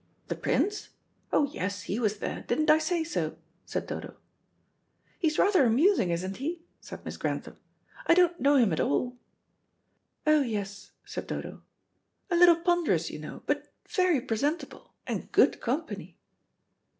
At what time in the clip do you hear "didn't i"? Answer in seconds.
2.47-2.79